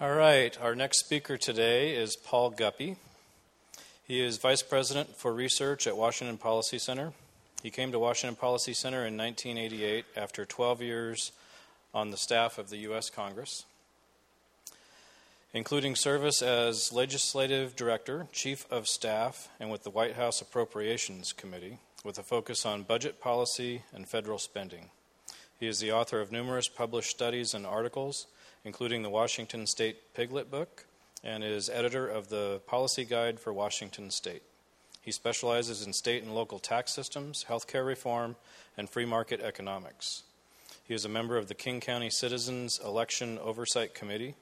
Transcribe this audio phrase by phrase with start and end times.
[0.00, 2.94] All right, our next speaker today is Paul Guppy.
[4.06, 7.14] He is Vice President for Research at Washington Policy Center.
[7.64, 11.32] He came to Washington Policy Center in 1988 after 12 years
[11.92, 13.10] on the staff of the U.S.
[13.10, 13.64] Congress,
[15.52, 21.78] including service as Legislative Director, Chief of Staff, and with the White House Appropriations Committee,
[22.04, 24.90] with a focus on budget policy and federal spending.
[25.58, 28.28] He is the author of numerous published studies and articles,
[28.68, 30.84] including the Washington State Piglet Book,
[31.24, 34.42] and is editor of the Policy Guide for Washington State.
[35.00, 38.36] He specializes in state and local tax systems, healthcare reform,
[38.76, 40.24] and free market economics.
[40.84, 44.34] He is a member of the King County Citizens Election Oversight Committee,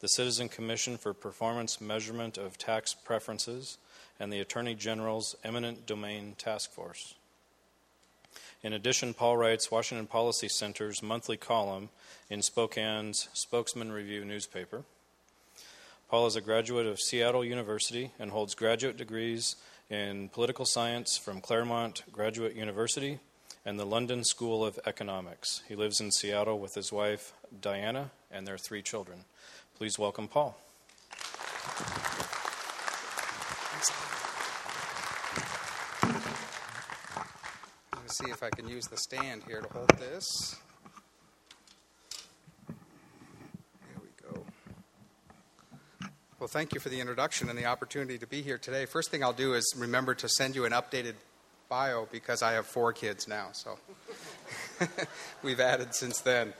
[0.00, 3.78] the Citizen Commission for Performance Measurement of Tax Preferences,
[4.18, 7.14] and the Attorney General's Eminent Domain Task Force.
[8.62, 11.88] In addition, Paul writes Washington Policy Center's monthly column
[12.28, 14.82] in Spokane's Spokesman Review newspaper.
[16.10, 19.56] Paul is a graduate of Seattle University and holds graduate degrees
[19.88, 23.18] in political science from Claremont Graduate University
[23.64, 25.62] and the London School of Economics.
[25.66, 27.32] He lives in Seattle with his wife,
[27.62, 29.24] Diana, and their three children.
[29.78, 30.58] Please welcome Paul.
[33.72, 34.09] Let
[38.24, 40.56] see if I can use the stand here to hold this.
[42.68, 42.76] There
[44.02, 44.44] we go.
[46.38, 48.84] Well, thank you for the introduction and the opportunity to be here today.
[48.84, 51.14] First thing I'll do is remember to send you an updated
[51.68, 53.78] bio because I have four kids now, so
[55.42, 56.52] we've added since then.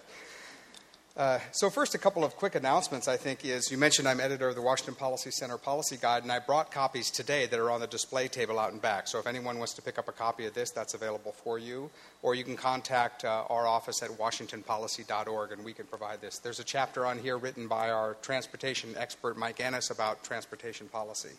[1.16, 4.48] Uh, so, first, a couple of quick announcements, I think, is you mentioned I'm editor
[4.48, 7.80] of the Washington Policy Center Policy Guide, and I brought copies today that are on
[7.80, 9.08] the display table out in back.
[9.08, 11.90] So, if anyone wants to pick up a copy of this, that's available for you.
[12.22, 16.38] Or you can contact uh, our office at washingtonpolicy.org, and we can provide this.
[16.38, 21.30] There's a chapter on here written by our transportation expert, Mike Ennis, about transportation policy.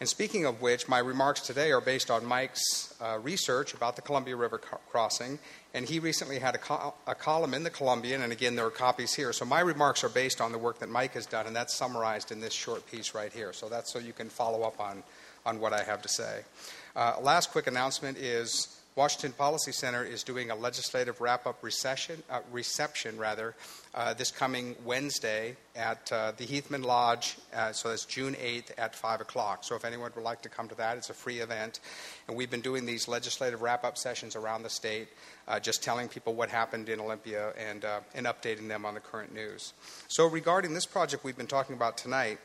[0.00, 4.02] And speaking of which, my remarks today are based on Mike's uh, research about the
[4.02, 5.38] Columbia River co- crossing.
[5.72, 9.14] And he recently had a, a, column in the Columbian, and again, there are copies
[9.14, 9.32] here.
[9.32, 12.32] So my remarks are based on the work that Mike has done, and that's summarized
[12.32, 13.52] in this short piece right here.
[13.52, 15.02] So that's so you can follow up on,
[15.46, 16.42] on what I have to say.
[16.96, 22.40] Uh, last quick announcement is Washington Policy Center is doing a legislative wrap-up recession, uh,
[22.52, 23.56] reception, rather,
[23.92, 27.36] uh, this coming Wednesday at uh, the Heathman Lodge.
[27.52, 29.64] Uh, so that's June 8th at 5 o'clock.
[29.64, 31.80] So if anyone would like to come to that, it's a free event.
[32.28, 35.08] And we've been doing these legislative wrap-up sessions around the state,
[35.48, 39.00] uh, just telling people what happened in Olympia and, uh, and updating them on the
[39.00, 39.72] current news.
[40.06, 42.38] So regarding this project we've been talking about tonight,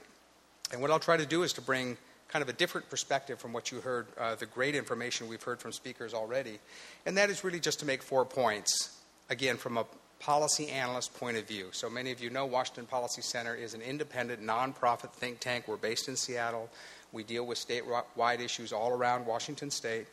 [0.71, 1.97] and what I'll try to do is to bring–
[2.29, 5.59] kind of a different perspective from what you heard, uh, the great information we've heard
[5.59, 6.59] from speakers already.
[7.05, 8.97] And that is really just to make four points,
[9.29, 9.85] again, from a
[10.19, 11.69] policy analyst point of view.
[11.71, 15.67] So many of you know Washington Policy Center is an independent, nonprofit think tank.
[15.67, 16.69] We're based in Seattle.
[17.11, 20.05] We deal with statewide issues all around Washington state,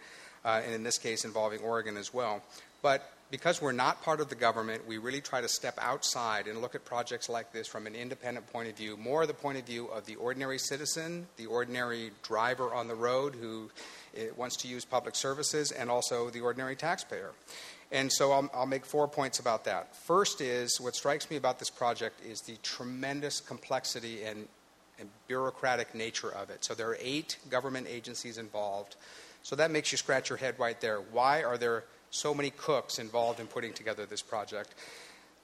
[0.45, 2.43] uh, and in this case involving Oregon as well.
[2.81, 6.61] But because we're not part of the government, we really try to step outside and
[6.61, 9.67] look at projects like this from an independent point of view, more the point of
[9.67, 13.71] view of the ordinary citizen, the ordinary driver on the road who
[14.17, 17.33] eh, wants to use public services, and also the ordinary taxpayer.
[17.93, 19.95] And so I'll, I'll, make four points about that.
[19.95, 24.49] First is what strikes me about this project is the tremendous complexity and,
[24.99, 26.65] and bureaucratic nature of it.
[26.65, 28.97] So there are eight government agencies involved.
[29.45, 30.99] So that makes you scratch your head right there.
[30.99, 31.85] Why are there
[32.17, 34.75] so many cooks involved in putting together this project.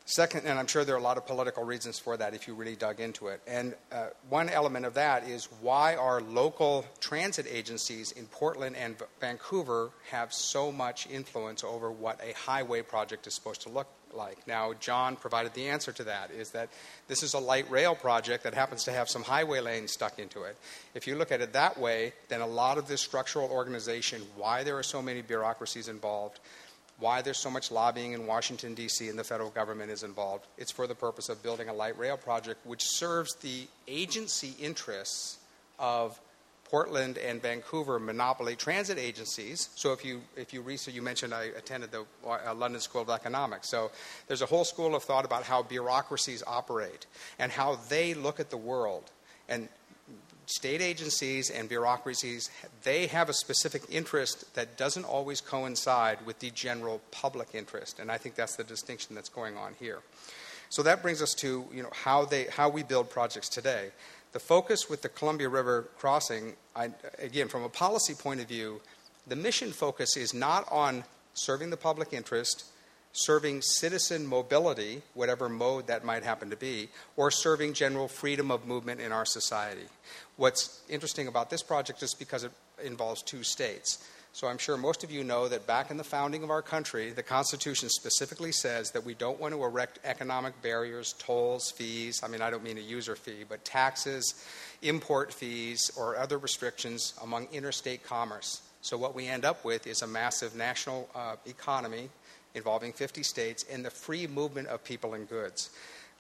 [0.04, 2.54] Second, and I'm sure there are a lot of political reasons for that if you
[2.54, 3.40] really dug into it.
[3.46, 8.98] And uh, one element of that is why our local transit agencies in Portland and
[8.98, 13.86] v- Vancouver have so much influence over what a highway project is supposed to look
[14.14, 14.46] like.
[14.46, 16.68] Now, John provided the answer to that is that
[17.08, 20.42] this is a light rail project that happens to have some highway lanes stuck into
[20.42, 20.56] it.
[20.94, 24.64] If you look at it that way, then a lot of this structural organization, why
[24.64, 26.40] there are so many bureaucracies involved,
[26.98, 30.46] why there's so much lobbying in Washington, D.C., and the federal government is involved.
[30.56, 35.38] It's for the purpose of building a light rail project which serves the agency interests
[35.78, 36.20] of
[36.72, 39.69] Portland and Vancouver monopoly transit agencies.
[39.74, 43.10] So if you if you research, you mentioned I attended the uh, London School of
[43.10, 43.69] Economics.
[43.69, 43.90] So
[44.26, 47.04] there's a whole school of thought about how bureaucracies operate
[47.38, 49.10] and how they look at the world.
[49.50, 49.69] And
[50.46, 52.50] state agencies and bureaucracies,
[52.84, 57.98] they have a specific interest that doesn't always coincide with the general public interest.
[57.98, 60.00] And I think that's the distinction that's going on here.
[60.70, 63.90] So that brings us to you know, how, they, how we build projects today.
[64.32, 68.81] The focus with the Columbia River crossing, I, again, from a policy point of view,
[69.26, 72.64] the mission focus is not on serving the public interest,
[73.12, 78.67] serving citizen mobility, whatever mode that might happen to be, or serving general freedom of
[78.67, 79.87] movement in our society.
[80.37, 82.52] What's interesting about this project is because it
[82.82, 84.02] involves two states.
[84.34, 87.11] So I'm sure most of you know that back in the founding of our country,
[87.11, 92.23] the Constitution specifically says that we don't want to erect economic barriers, tolls, fees.
[92.25, 94.43] I mean, I don't mean a user fee, but taxes,
[94.81, 98.62] import fees, or other restrictions among interstate commerce.
[98.81, 102.08] So what we end up with is a massive national uh, economy
[102.55, 105.70] involving 50 states and the free movement of people and goods.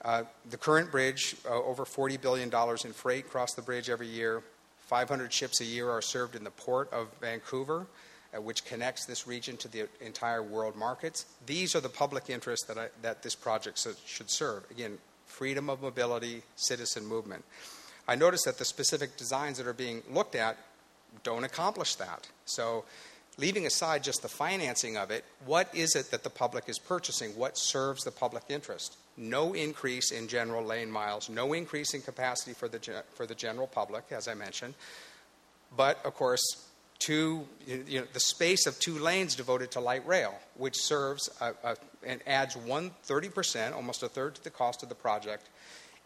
[0.04, 2.52] Uh, the current bridge, uh, over $40 billion
[2.84, 4.42] in freight cross the bridge every year.
[4.92, 7.86] 500 ships a year are served in the port of Vancouver,
[8.36, 11.24] uh, which connects this region to the entire world markets.
[11.46, 14.70] These are the public interests that, I, that this project should serve.
[14.70, 17.42] Again, freedom of mobility, citizen movement.
[18.06, 20.58] I notice that the specific designs that are being looked at
[21.22, 22.28] don't accomplish that.
[22.44, 22.84] So
[23.38, 27.30] leaving aside just the financing of it, what is it that the public is purchasing?
[27.30, 28.98] What serves the public interest?
[29.16, 33.66] No increase in general lane miles, no increase in capacity for the, for the general
[33.66, 34.74] public, as I mentioned.
[35.76, 36.42] But, of course,
[36.98, 41.52] two, you know, the space of two lanes devoted to light rail, which serves a,
[41.64, 41.76] a,
[42.06, 45.48] and adds one thirty percent almost a third to the cost of the project,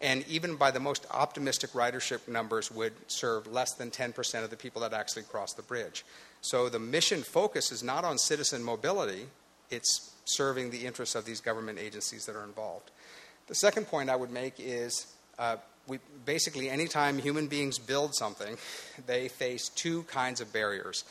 [0.00, 4.56] and even by the most optimistic ridership numbers would serve less than 10% of the
[4.56, 6.04] people that actually cross the bridge.
[6.42, 9.26] So the mission focus is not on citizen mobility,
[9.70, 12.90] it's serving the interests of these government agencies that are involved.
[13.46, 15.06] The second point I would make is
[15.38, 15.56] uh,
[15.86, 18.56] we, basically, anytime human beings build something,
[19.06, 21.04] they face two kinds of barriers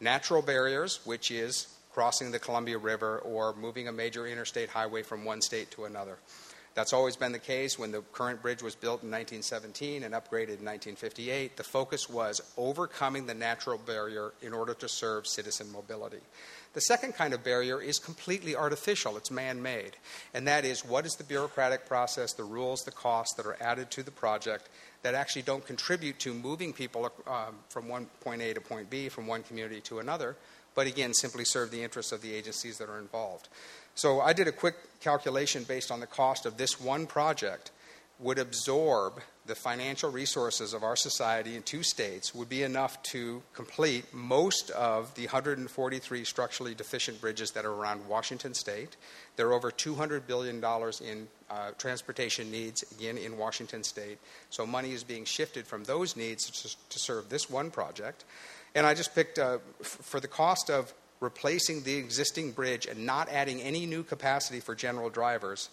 [0.00, 5.24] natural barriers, which is crossing the Columbia River or moving a major interstate highway from
[5.24, 6.16] one state to another.
[6.74, 7.78] That's always been the case.
[7.78, 12.40] When the current bridge was built in 1917 and upgraded in 1958, the focus was
[12.56, 16.20] overcoming the natural barrier in order to serve citizen mobility.
[16.72, 19.96] The second kind of barrier is completely artificial, it's man made.
[20.32, 23.90] And that is what is the bureaucratic process, the rules, the costs that are added
[23.92, 24.68] to the project
[25.02, 29.08] that actually don't contribute to moving people um, from one point A to point B,
[29.08, 30.36] from one community to another,
[30.74, 33.48] but again, simply serve the interests of the agencies that are involved.
[33.94, 37.70] So I did a quick calculation based on the cost of this one project
[38.20, 43.42] would absorb the financial resources of our society in two states would be enough to
[43.54, 48.96] complete most of the 143 structurally deficient bridges that are around Washington state.
[49.36, 50.62] There are over $200 billion
[51.02, 54.18] in uh, transportation needs, again, in Washington state.
[54.50, 58.24] So money is being shifted from those needs to, to serve this one project.
[58.74, 63.06] And I just picked, uh, f- for the cost of replacing the existing bridge and
[63.06, 65.68] not adding any new capacity for general drivers,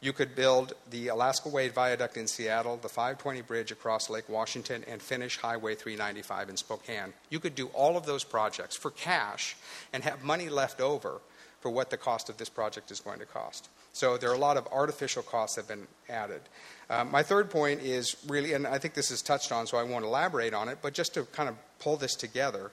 [0.00, 4.84] you could build the Alaskan Way Viaduct in Seattle, the 520 bridge across Lake Washington,
[4.86, 7.14] and finish Highway 395 in Spokane.
[7.30, 9.56] You could do all of those projects for cash
[9.92, 11.20] and have money left over
[11.60, 13.70] for what the cost of this project is going to cost.
[13.94, 16.42] So there are a lot of artificial costs that have been added.
[16.90, 19.84] Um, my third point is really, and I think this is touched on, so I
[19.84, 22.72] won't elaborate on it, but just to kind of pull this together,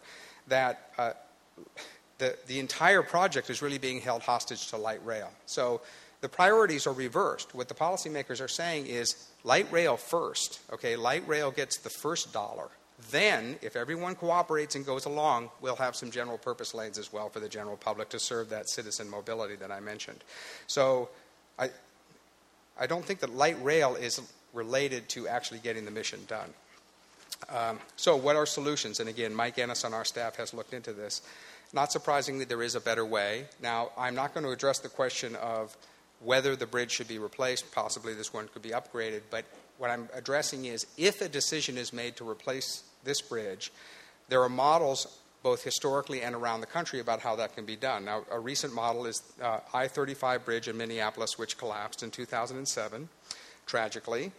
[0.49, 1.11] that uh,
[2.21, 5.31] the, the entire project is really being held hostage to light rail.
[5.47, 5.81] So
[6.21, 7.55] the priorities are reversed.
[7.55, 10.95] What the policymakers are saying is light rail first, okay?
[10.95, 12.69] Light rail gets the first dollar.
[13.09, 17.29] Then, if everyone cooperates and goes along, we'll have some general purpose lanes as well
[17.29, 20.23] for the general public to serve that citizen mobility that I mentioned.
[20.67, 21.09] So,
[21.57, 21.71] I,
[22.79, 24.21] I don't think that light rail is
[24.53, 26.53] related to actually getting the mission done.
[27.49, 28.99] Um, so, what are solutions?
[28.99, 31.21] And again, Mike Ennis on our staff has looked into this.
[31.73, 33.45] Not surprisingly, there is a better way.
[33.61, 35.75] Now, I'm not going to address the question of
[36.19, 37.71] whether the bridge should be replaced.
[37.71, 39.21] Possibly this one could be upgraded.
[39.29, 39.45] But
[39.77, 43.71] what I'm addressing is if a decision is made to replace this bridge,
[44.29, 48.05] there are models both historically and around the country about how that can be done.
[48.05, 53.09] Now, a recent model is uh, I 35 bridge in Minneapolis, which collapsed in 2007,
[53.65, 54.31] tragically.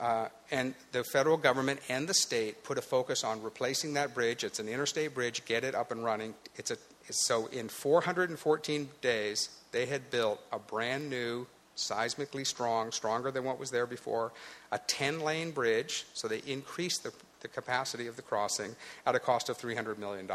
[0.00, 4.44] Uh, and the federal government and the state put a focus on replacing that bridge.
[4.44, 6.34] It's an interstate bridge, get it up and running.
[6.56, 6.78] It's a,
[7.10, 13.58] so in 414 days, they had built a brand new, seismically strong, stronger than what
[13.58, 14.32] was there before,
[14.72, 16.06] a 10 lane bridge.
[16.14, 20.28] So they increased the, the capacity of the crossing at a cost of $300 million.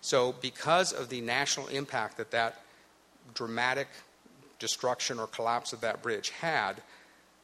[0.00, 2.62] So, because of the national impact that that
[3.34, 3.88] dramatic
[4.58, 6.82] destruction or collapse of that bridge had,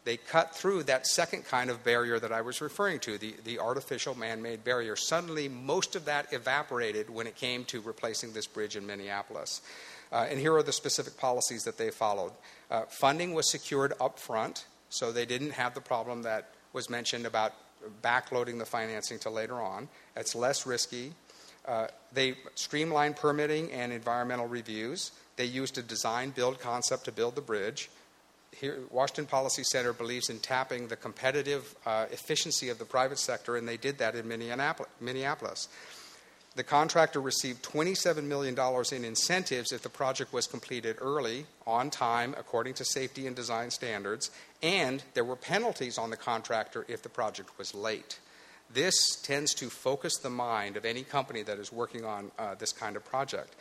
[0.05, 3.61] they cut through that second kind of barrier that I was referring to, the, the
[3.61, 4.97] artificial man made barrier.
[4.97, 9.63] Suddenly, most of that evaporated when it came to replacing this bridge in Minneapolis.
[10.11, 12.33] Uh, and here are the specific policies that they followed.
[12.71, 17.25] Uh, funding was secured up front, so they didn't have the problem that was mentioned
[17.25, 17.53] about
[18.03, 19.89] backloading the financing to later on.
[20.17, 21.13] It's less risky.
[21.67, 25.13] Uh, they streamlined permitting and environmental reviews.
[25.37, 27.89] They used a design build concept to build the bridge.
[28.59, 33.57] Here, Washington Policy Center believes in tapping the competitive uh, efficiency of the private sector,
[33.57, 35.69] and they did that in Minneapolis.
[36.55, 38.55] The contractor received $27 million
[38.93, 43.71] in incentives if the project was completed early, on time, according to safety and design
[43.71, 44.31] standards,
[44.63, 48.19] and there were penalties on the contractor if the project was late.
[48.71, 52.73] This tends to focus the mind of any company that is working on uh, this
[52.73, 53.55] kind of project.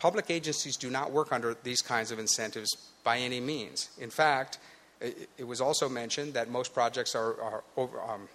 [0.00, 3.90] Public agencies do not work under these kinds of incentives by any means.
[4.00, 4.56] In fact,
[4.98, 8.26] it, it was also mentioned that most projects are, are over, um,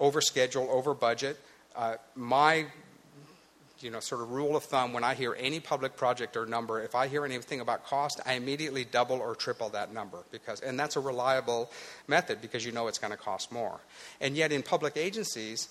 [0.00, 1.38] over schedule, over budget.
[1.76, 2.66] Uh, my
[3.78, 6.82] you know, sort of rule of thumb when I hear any public project or number,
[6.82, 10.78] if I hear anything about cost, I immediately double or triple that number because, and
[10.78, 11.70] that's a reliable
[12.08, 13.78] method because you know it's going to cost more.
[14.20, 15.68] And yet, in public agencies,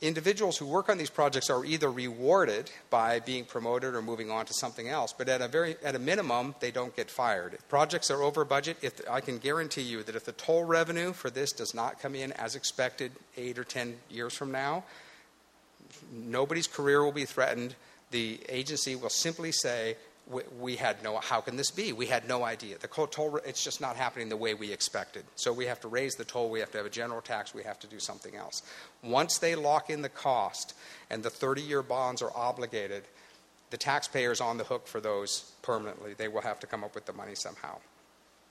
[0.00, 4.44] individuals who work on these projects are either rewarded by being promoted or moving on
[4.46, 7.54] to something else, but at a very at a minimum, they don't get fired.
[7.54, 11.12] If projects are over budget, if I can guarantee you that if the toll revenue
[11.12, 14.84] for this does not come in as expected eight or ten years from now,
[16.12, 17.74] nobody's career will be threatened.
[18.10, 19.96] The agency will simply say,
[20.28, 21.92] we, we, had no, how can this be?
[21.92, 22.78] We had no idea.
[22.78, 25.24] The toll, it's just not happening the way we expected.
[25.36, 27.62] So we have to raise the toll, we have to have a general tax, we
[27.62, 28.62] have to do something else.
[29.02, 30.74] Once they lock in the cost
[31.10, 33.04] and the 30 year bonds are obligated,
[33.70, 36.14] the taxpayer is on the hook for those permanently.
[36.14, 37.78] They will have to come up with the money somehow.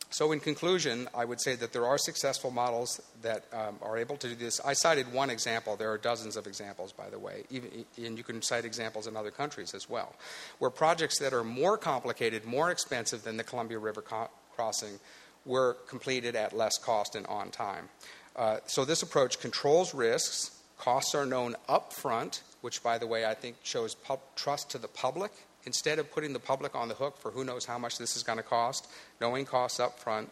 [0.10, 4.18] So, in conclusion, I would say that there are successful models that um, are able
[4.18, 4.62] to do this.
[4.62, 5.76] I cited one example.
[5.76, 9.18] There are dozens of examples, by the way, Even, and you can cite examples in
[9.18, 10.16] other countries as well,
[10.60, 15.00] where projects that are more complicated, more expensive than the Columbia River co- crossing
[15.46, 17.90] were completed at less cost and on time.
[18.36, 20.52] Uh, so, this approach controls risks.
[20.78, 23.96] Costs are known up front, which, by the way, I think shows
[24.36, 25.32] trust to the public
[25.66, 28.24] instead of putting the public on the hook for who knows how much this is
[28.24, 28.88] going to cost,
[29.20, 30.32] knowing costs up front,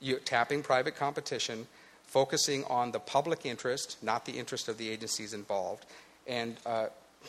[0.00, 1.66] you, tapping private competition,
[2.06, 5.86] focusing on the public interest, not the interest of the agencies involved,
[6.26, 6.86] and, uh,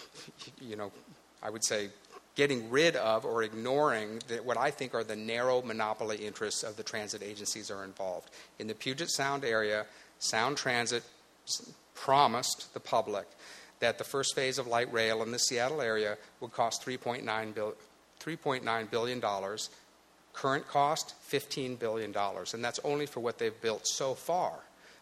[0.62, 0.92] you know,
[1.42, 1.90] I would say
[2.36, 6.78] getting rid of or ignoring the, what I think are the narrow monopoly interests of
[6.78, 8.30] the transit agencies are involved.
[8.60, 9.86] In the Puget Sound area,
[10.20, 11.04] Sound Transit
[11.94, 13.28] promised the public
[13.84, 17.76] that the first phase of light rail in the Seattle area would cost $3.9, bill,
[18.22, 19.22] $3.9 billion.
[20.32, 22.16] Current cost, $15 billion.
[22.54, 24.54] And that's only for what they've built so far.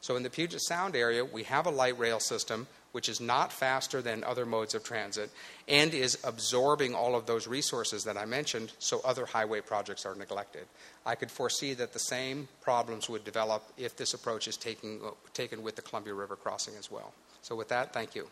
[0.02, 3.54] So in the Puget Sound area, we have a light rail system which is not
[3.54, 5.30] faster than other modes of transit
[5.68, 10.16] and is absorbing all of those resources that I mentioned so other highway projects are
[10.16, 10.66] neglected.
[11.06, 15.00] I could foresee that the same problems would develop if this approach is taking,
[15.34, 17.14] taken with the Columbia River crossing as well.
[17.42, 18.28] So, with that, thank you.